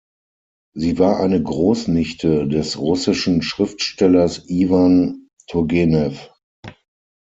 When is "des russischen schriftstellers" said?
2.47-4.49